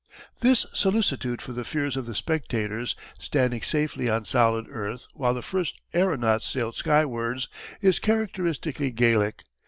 [0.39, 5.43] This solicitude for the fears of the spectators, standing safely on solid earth while the
[5.43, 7.47] first aeronauts sailed skywards,
[7.81, 9.43] is characteristically Gallic.